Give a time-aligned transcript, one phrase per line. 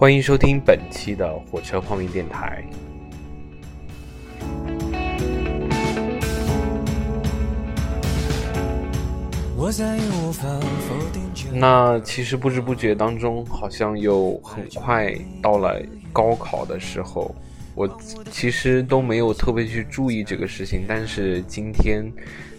[0.00, 2.64] 欢迎收听本期的火车泡面电台。
[11.52, 15.78] 那其实不知不觉当中，好像又很快到了
[16.14, 17.34] 高考的时候。
[17.74, 17.86] 我
[18.30, 22.10] 其实都没有特别去注意这个事情，但是今天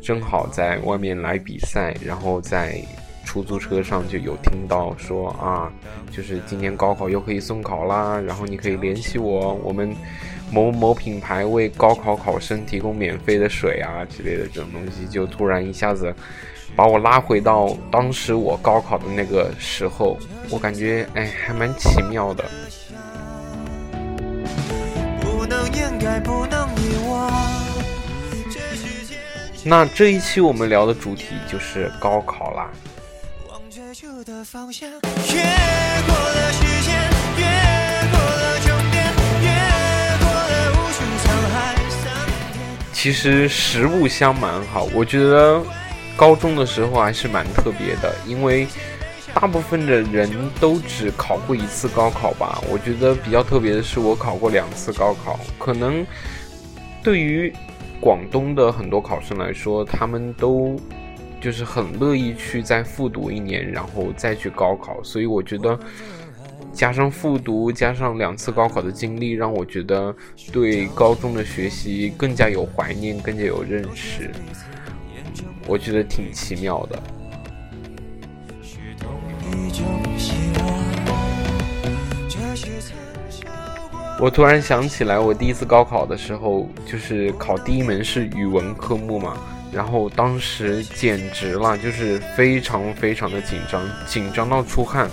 [0.00, 2.82] 正好在外面来比赛，然后在。
[3.26, 5.70] 出租车上就有听到说啊，
[6.10, 9.94] 就是今年高考又可以送考啦，然后你可以联系我，我们
[10.50, 16.14] 某某品牌为高考考生提供免费的水啊之类的这种东西，就突然一下子
[16.76, 20.16] 把我拉回到当时我高考的那个时候，
[20.48, 22.44] 我感觉哎还蛮奇妙的。
[29.68, 32.70] 那这一期我们聊的主题就是高考啦。
[42.92, 45.62] 其实实不相瞒哈，我觉得
[46.14, 48.66] 高中的时候还是蛮特别的，因为
[49.32, 52.60] 大部分的人都只考过一次高考吧。
[52.70, 55.40] 我觉得比较特别的是，我考过两次高考。
[55.58, 56.06] 可能
[57.02, 57.50] 对于
[57.98, 60.78] 广东的很多考生来说，他们都。
[61.46, 65.78] 就是很乐意去再复读一年，然后再去高考，所以我觉得
[66.72, 70.12] 加上复读，加上两次高考的经历，让我觉得
[70.50, 74.28] 对高中的学习更加有怀念，更加有认识。
[75.68, 77.00] 我觉得挺奇妙的。
[84.20, 89.36] 我突然想起来，我第一次高考的时候，就是考第一门是语文科目嘛。
[89.72, 95.10] 然后当时简直了，就是非常非常的紧张，紧张到出汗。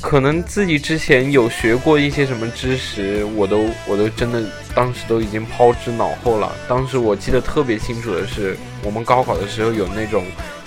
[0.00, 4.42] 可能自己之前有学过一些什么知识，我都我都真的
[4.74, 6.52] 当时都已经抛之脑后了。
[6.68, 10.24] 当时我记得特别清楚的是，我们高考的时候有那种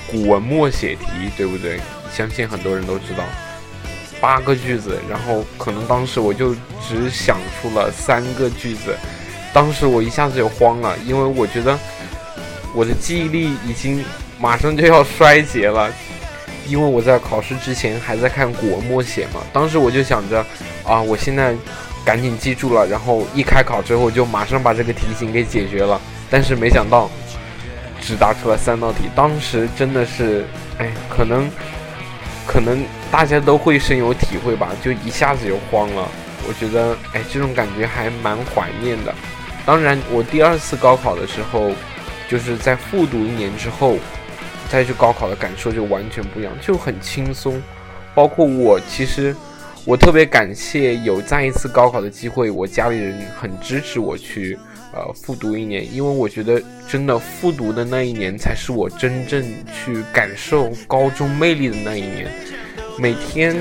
[0.09, 1.79] 古文默写题，对不对？
[2.13, 3.25] 相信很多人都知道，
[4.22, 8.95] 八个句子，然后可能当时我就只想出了三个句子，
[9.53, 11.77] 当时我一下子就慌了，因为我觉得。
[12.75, 14.03] 我的记忆力已经
[14.38, 15.90] 马上就要衰竭了，
[16.68, 19.40] 因为我在考试之前还在看古文默写嘛。
[19.53, 20.46] 当时我就想着，
[20.84, 21.56] 啊，我现在
[22.03, 26.00] 赶紧记住了，然后一开考之后就马上把这个题型给解决了。
[26.30, 27.09] 但是没想到，
[28.02, 29.03] 只答出了三道题。
[29.16, 30.46] 当时真的是，
[30.78, 31.50] 哎，可能
[32.46, 36.09] 可能大家都会深有体会吧，就一下子就慌了。
[36.46, 39.16] 我觉得，哎，这种感觉还蛮怀念的。
[39.66, 41.72] 当然，我第二次高考的时候。
[42.28, 43.97] 就是在复读一年之后，
[44.68, 47.62] 再去高考的感受就完全不一样，就很轻松。
[48.16, 49.36] 包括我，其实
[49.86, 54.58] 我特别感谢有再一次高考的机会，我家里人很支持我去
[54.91, 62.31] 呃复读一年，因为我觉得真的复读的那一年才是我真正去感受高中魅力的那一年。
[62.97, 63.56] 每天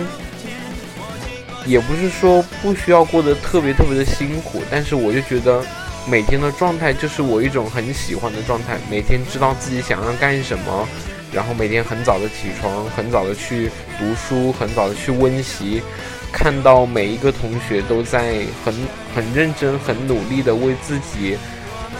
[1.66, 5.62] 也不是说不需要过得特别特别的辛苦，但是我就觉得。
[6.06, 10.86] 每天的状态就是我一种很喜欢的状态，每天知道自己想要干什么，
[11.32, 15.82] 然后每天很早的起床，很早的去读书，很早的去温习，
[16.30, 18.74] 看到每一个同学都在很
[19.14, 21.38] 很认真、很努力的为自己，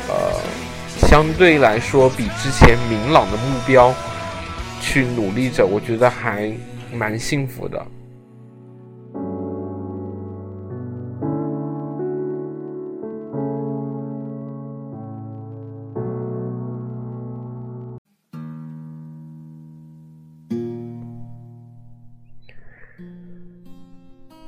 [0.07, 0.39] 呃，
[1.09, 3.95] 相对来说比之前明朗的目标
[4.83, 6.53] 去努力着，我觉得还
[6.93, 7.87] 蛮幸福的。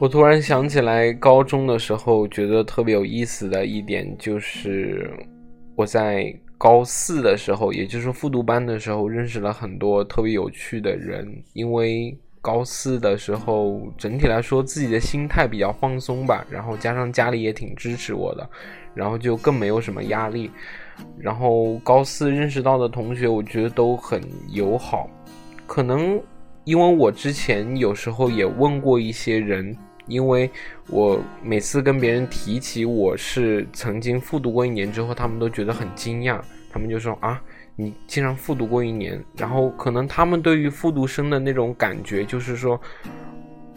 [0.06, 5.10] 我突然想起来，高中的时候觉得特别有意思的一点，就是
[5.74, 11.26] 我在高四的时候，也就是复读班的时候，认识了很多特别有趣的人。
[11.54, 18.48] 因为高四的时候，整体来说自己的心态比较放松吧，然后加上家里也挺支持我的，
[18.94, 20.48] 然后就更没有什么压力。
[21.18, 25.10] 然后高四认识到的同学，我觉得都很友好，
[25.66, 26.22] 可能。
[26.64, 29.72] 因为我之前有时候也问过一些人，
[30.06, 30.50] 因为
[30.88, 37.40] 我每次跟别人提起我是曾经复读过一年之后，他们都觉得很惊讶，他们就说啊，
[37.74, 42.80] 你竟然复读过一年，然后可能他们对于复读生的那种感觉就是说，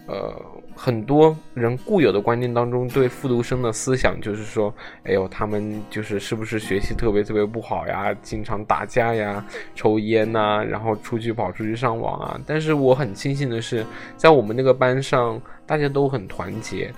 [0.07, 0.35] 呃，
[0.81, 4.73] 很多人固有的观念当中，对复读生的思想就是说，
[5.03, 9.45] 哎呦，他们就是是不是学习特别特别不好呀，经常打架呀，
[9.75, 12.39] 抽烟呐，然后出去跑出去上网啊。
[12.47, 13.85] 但是我很庆幸的是，
[14.15, 16.89] 在我们那个班上，大家都很团结，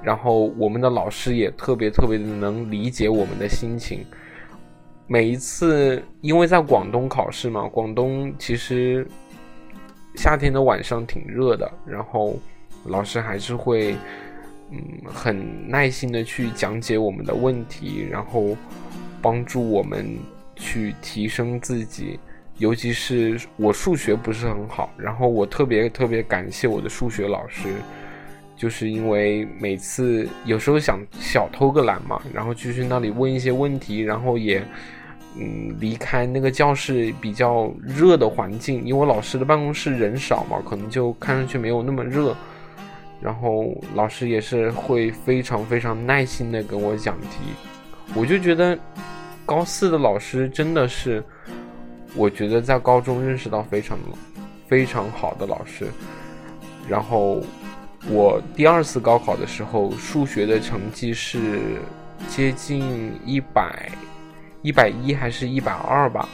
[0.00, 4.06] 然后我们的老师也特别特别的能理解我们的心情。
[5.08, 9.04] 每一次，因为在广东考试嘛，广东其实
[10.14, 12.38] 夏天的晚上挺热的，然后。
[12.86, 13.96] 老师还是会，
[14.70, 18.56] 嗯，很耐心的去讲解我们的问题，然后
[19.22, 20.16] 帮助我们
[20.56, 22.18] 去提升自己。
[22.58, 27.68] 尤其是我数学不是很好，然后我特别特别感谢我的数学老师，
[28.56, 34.64] 就是因为每次有时候想小偷个懒嘛，然后就去那里问一些问题，然后也
[35.36, 42.36] 嗯离开那个教室比较热的环境，因为老师的办公室人少嘛，可能就看上去没有那么热。
[43.24, 47.38] 然后老师也是会非常非常耐心的跟我讲题，
[48.14, 48.78] 我就觉得
[49.46, 51.24] 高四的老师真的是，
[52.14, 53.98] 我觉得在高中认识到非常
[54.68, 55.86] 非常好的老师。
[56.86, 57.42] 然后
[58.10, 61.80] 我第二次高考的时候，数学的成绩是
[62.28, 63.90] 接近一百
[64.60, 66.28] 一百一还是一百二吧。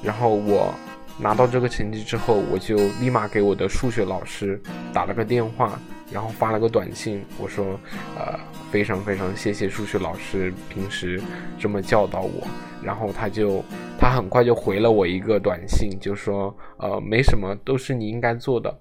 [0.00, 0.72] 然后我
[1.18, 4.62] 拿到这个成绩之后，我就立马给我的数学老师
[4.92, 5.76] 打了个电话。
[6.10, 7.78] 然后发了个短信，我说，
[8.16, 8.38] 呃，
[8.70, 11.20] 非常非常谢谢数学老师平时
[11.58, 12.46] 这么教导我。
[12.82, 13.64] 然后他就
[13.98, 18.72] 他很快就回了我一个短信，就说，呃，没什么，都是你应该做的，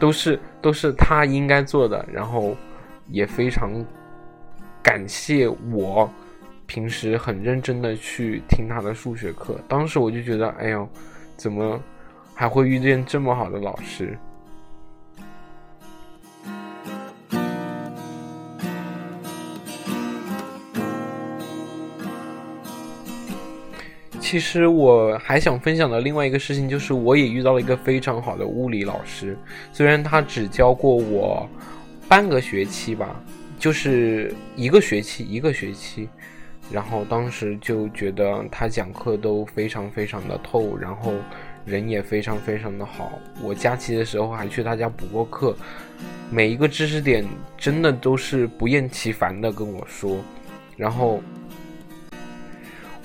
[0.00, 2.04] 都是都是他应该做的。
[2.12, 2.56] 然后
[3.08, 3.70] 也非常
[4.82, 6.10] 感谢我
[6.66, 9.60] 平时很认真的去听他的数学课。
[9.68, 10.88] 当时我就觉得，哎呦，
[11.36, 11.80] 怎么
[12.34, 14.18] 还会遇见这么好的老师？
[24.30, 29.36] 其实我还想分享的另外一个事情，就是我也遇到了一个非常好的物理老师，
[29.72, 31.48] 虽然他只教过我
[32.08, 33.20] 半个学期吧，
[33.58, 36.08] 就是一个学期一个学期，
[36.70, 41.12] 然后当时就觉得他讲课都非常非常的透，然后
[41.64, 43.18] 人也非常非常的好。
[43.42, 45.56] 我假期的时候还去他家补过课，
[46.30, 47.24] 每一个知识点
[47.58, 50.18] 真的都是不厌其烦的跟我说，
[50.76, 51.20] 然后。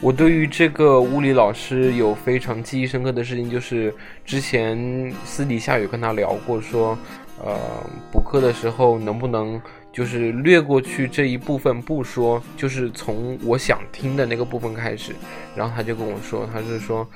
[0.01, 3.93] 我对于这个物理老师有非常记忆深刻的事情，就是
[4.25, 6.97] 之前私底下有跟他聊过，说，
[7.43, 7.57] 呃，
[8.11, 9.59] 补课的时候能不能
[9.91, 15.13] 就是略过去这一部分不说，就是从我想听的那个部分开始。
[15.55, 17.07] 然后他就跟我说，他是说，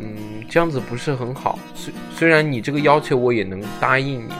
[0.00, 0.16] 嗯，
[0.48, 1.58] 这样子不是很好。
[1.74, 4.32] 虽虽然你这个要求我也能答应你，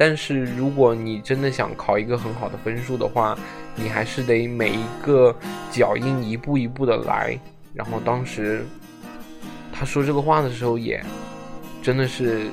[0.00, 3.36] 但是如果你真的想考一个很好的分数的话。
[3.76, 5.34] 你还是得每一个
[5.70, 7.38] 脚印一步一步的来，
[7.72, 8.66] 然后当时
[9.72, 11.02] 他说这个话的时候也
[11.80, 12.48] 真的是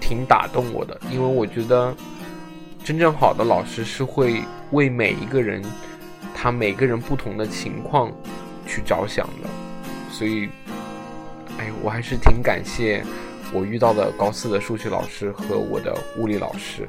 [0.00, 1.94] 挺打动我的，因为我觉得
[2.84, 4.42] 真正好的老师是会
[4.72, 5.62] 为每一个人
[6.34, 8.12] 他每个人不同的情况
[8.66, 9.48] 去着想的，
[10.10, 10.48] 所以
[11.58, 13.02] 哎，我还是挺感谢
[13.52, 16.88] 我遇到的高四的数学老师和我的物理老师。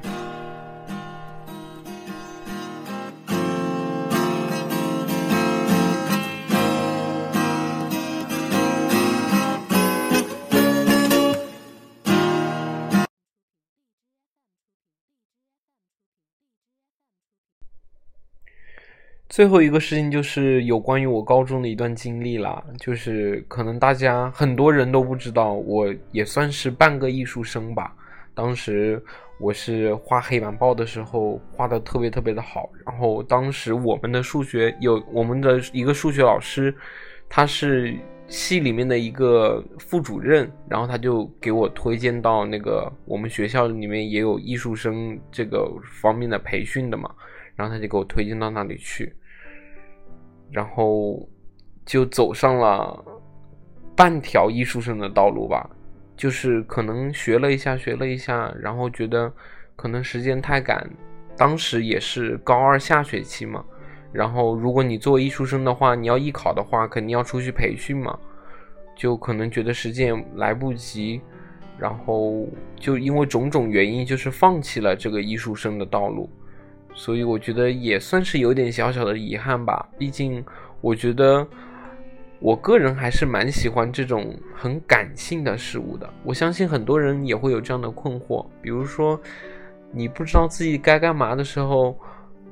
[19.32, 27.96] 最后一个事情就是有关于我高中的一段经历啦，就是可能大家很多人都不知道，我也算是半个艺术生吧。
[28.34, 29.02] 当时
[29.40, 36.76] 我是画黑板报的时候画的特别特别的好，然后当时我们的数学有我们的一个数学老师，
[37.30, 37.96] 他是
[38.28, 45.72] 系里面的一个副主任，然后他就给我推荐到那个我们学校里面也有艺术生这个
[46.02, 47.10] 方面的培训的嘛，
[47.56, 49.10] 然后他就给我推荐到那里去。
[50.52, 51.28] 然后
[51.86, 53.04] 就走上了
[53.96, 55.70] 半条艺术生的道路吧，
[56.18, 59.32] 就是可能学了一下，学了一下，然后觉得
[59.76, 60.90] 可能时间太赶，
[61.38, 63.64] 当时也是高二下学期嘛。
[64.12, 68.20] 然后如果你做艺术生的话，你要艺考的话，肯定要出去培训嘛，
[68.94, 71.22] 就可能觉得时间来不及，
[71.78, 72.46] 然后
[72.78, 76.30] 就因为种种原因，就是放弃了这个艺术生的道路。
[76.94, 79.88] 所以我觉得也算是有点小小的遗憾吧。
[79.98, 80.44] 毕竟，
[80.82, 81.48] 我觉得
[82.40, 86.10] 我个人还是蛮喜欢这种很感性的事物的。
[86.24, 89.20] 我相信很多人也会有这样的困惑，比如说，
[89.92, 91.98] 你不知道自己该干嘛的时候，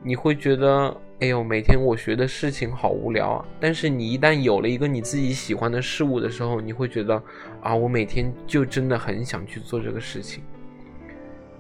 [0.03, 3.46] 你会觉得，哎呦，每天我学的事情好无聊啊。
[3.60, 7.22] 但是你一旦有了一个你自己喜欢的事物的时候，你会觉得，
[7.62, 10.43] 啊，我每天就真的很想去做这个事情。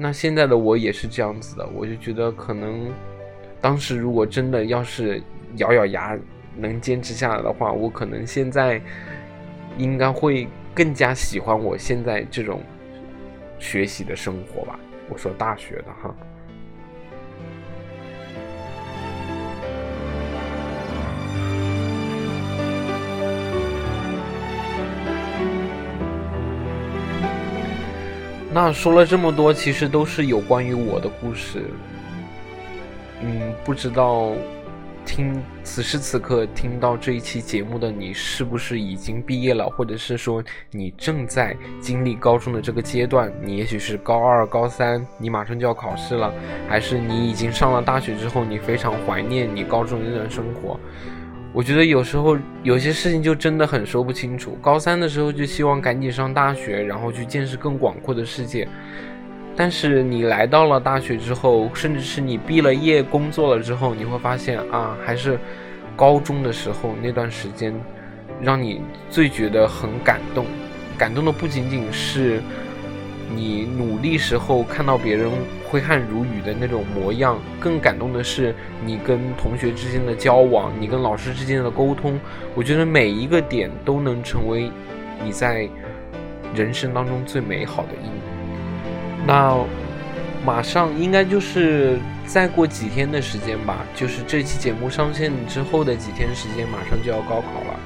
[0.01, 2.89] 那现在的我也是这样子的，我就觉得可能，
[3.59, 5.21] 当时如果真的要是
[5.57, 6.17] 咬咬牙
[6.55, 8.81] 能坚持下来的话，我可能现在
[9.77, 12.61] 应该会更加喜欢我现在这种
[13.59, 14.79] 学习的生活吧。
[15.09, 16.15] 我说大学的哈。
[28.61, 31.63] 那说了这么多，其实都是有关于我的故事。
[33.21, 34.33] 嗯，不知道
[35.05, 43.31] 听此时此刻听到这一期节目的你，是不是已经毕业了，或者是说你正在经历高中的这个阶段？
[43.41, 46.29] 你也许是高二、高三，你马上就要考试了，
[46.67, 50.77] 还是你已经上了大学之后，你非常怀念你高中的那段生活？
[51.51, 54.57] 我觉得有时候有些事情就真的很说不清楚。
[54.61, 58.67] 高三的时候就希望赶紧上大学，然后去见识更广阔的世界。
[59.55, 65.39] 但是你来到了大学之后，甚至是你毕了业、工作了之后，你会发现啊，还是
[65.95, 67.73] 高中的时候那段时间，
[68.41, 70.45] 让你最觉得很感动。
[70.97, 72.41] 感动的不仅仅是。
[73.33, 75.29] 你努力时候看到别人
[75.69, 82.19] 挥汗如雨的那种模样，更感动的是你跟同学之间的交往，你跟老师之间的沟通。
[82.55, 84.71] 我觉得每一个点都能成为
[85.23, 85.69] 你在
[86.55, 89.25] 人生当中最美好的一幕。
[89.27, 89.55] 那
[90.43, 97.79] 马上应该就是再过几天的时间吧，就是这期节目上线之后的几天时间，马上就要高考了。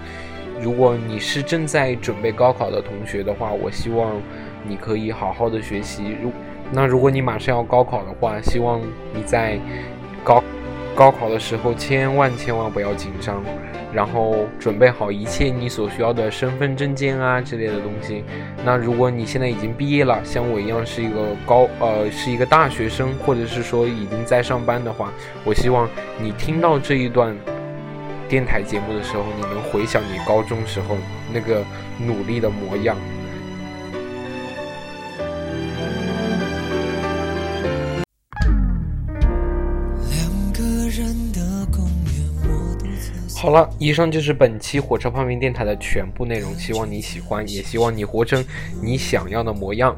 [0.62, 4.22] 如果你是正在准备高考的同学的话，我希望。
[4.68, 6.16] 你可以好好的学习。
[6.22, 6.32] 如
[6.72, 8.82] 那如果你马上要高考的话，希望
[9.14, 9.60] 你在
[10.24, 10.44] 高
[10.96, 13.44] 高考的时候千万千万不要紧张，
[13.94, 18.24] 然后准备好一切你所需要的身份证件啊之类的东西。
[18.66, 25.12] 那如果你现在已经毕业了，像我一样是一个高呃是一个大学生，或者是说已经在上班的话，
[25.44, 25.88] 我希望
[26.20, 27.36] 你听到这一段
[28.28, 30.96] 电台节目的时候，你能回想你高中时候
[31.32, 31.64] 那个
[32.00, 32.96] 努力的模样。
[43.44, 48.42] 好了，以上就是本期火车泡面电台的全部内容，希望你喜欢，也希望你活成
[48.82, 49.94] 你想要的模样。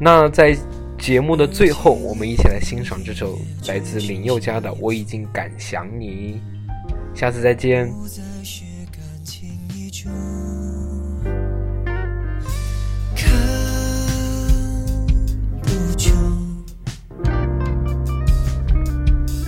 [0.00, 0.58] 那在
[0.98, 6.40] 节目的最后，我们一起来欣赏这首来自林宥嘉的《我已经敢想你》，
[7.16, 7.88] 下次再见。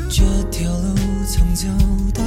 [0.08, 2.25] 血肉